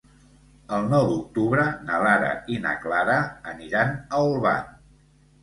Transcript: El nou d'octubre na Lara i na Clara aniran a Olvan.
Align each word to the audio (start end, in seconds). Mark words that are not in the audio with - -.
El 0.77 0.87
nou 0.93 1.03
d'octubre 1.11 1.65
na 1.89 1.99
Lara 2.05 2.31
i 2.55 2.59
na 2.65 2.73
Clara 2.87 3.19
aniran 3.53 3.95
a 4.01 4.25
Olvan. 4.33 4.75